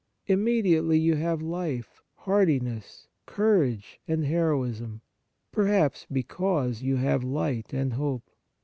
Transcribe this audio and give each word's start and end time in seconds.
Immediately 0.25 0.97
you 0.97 1.13
have 1.13 1.43
life, 1.43 2.01
heartiness, 2.15 3.07
courage 3.27 3.99
and 4.07 4.25
heroism, 4.25 5.01
perhaps 5.51 6.07
because 6.11 6.81
you 6.81 6.95
have 6.95 7.23
light 7.23 7.71
and 7.71 7.93
hope. 7.93 8.27